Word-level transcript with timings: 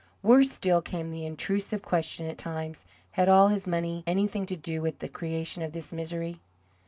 Worse 0.23 0.49
still 0.49 0.81
came 0.81 1.11
the 1.11 1.27
intrusive 1.27 1.83
question 1.83 2.25
at 2.25 2.39
times: 2.39 2.85
Had 3.11 3.29
all 3.29 3.49
his 3.49 3.67
money 3.67 4.03
anything 4.07 4.47
to 4.47 4.55
do 4.55 4.81
with 4.81 4.97
the 4.97 5.07
creation 5.07 5.61
of 5.61 5.73
this 5.73 5.93
misery? 5.93 6.41